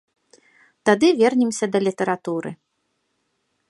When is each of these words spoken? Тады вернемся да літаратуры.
Тады 0.89 1.07
вернемся 1.21 1.65
да 1.77 1.85
літаратуры. 1.91 2.49